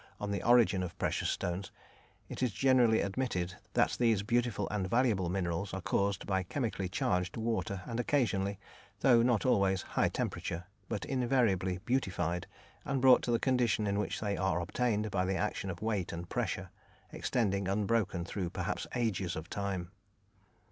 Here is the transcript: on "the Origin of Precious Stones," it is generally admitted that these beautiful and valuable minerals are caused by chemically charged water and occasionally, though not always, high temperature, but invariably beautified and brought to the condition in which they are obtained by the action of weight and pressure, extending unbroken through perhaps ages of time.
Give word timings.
on 0.19 0.31
"the 0.31 0.41
Origin 0.41 0.81
of 0.81 0.97
Precious 0.97 1.29
Stones," 1.29 1.71
it 2.27 2.41
is 2.41 2.51
generally 2.51 3.01
admitted 3.01 3.53
that 3.75 3.97
these 3.99 4.23
beautiful 4.23 4.67
and 4.71 4.89
valuable 4.89 5.29
minerals 5.29 5.75
are 5.75 5.81
caused 5.81 6.25
by 6.25 6.41
chemically 6.41 6.89
charged 6.89 7.37
water 7.37 7.83
and 7.85 7.99
occasionally, 7.99 8.57
though 9.01 9.21
not 9.21 9.45
always, 9.45 9.83
high 9.83 10.09
temperature, 10.09 10.65
but 10.89 11.05
invariably 11.05 11.77
beautified 11.85 12.47
and 12.83 12.99
brought 12.99 13.21
to 13.21 13.29
the 13.31 13.37
condition 13.37 13.85
in 13.85 13.99
which 13.99 14.19
they 14.21 14.35
are 14.35 14.59
obtained 14.59 15.11
by 15.11 15.23
the 15.23 15.35
action 15.35 15.69
of 15.69 15.83
weight 15.83 16.11
and 16.11 16.29
pressure, 16.29 16.71
extending 17.11 17.67
unbroken 17.67 18.25
through 18.25 18.49
perhaps 18.49 18.87
ages 18.95 19.35
of 19.35 19.51
time. 19.51 19.91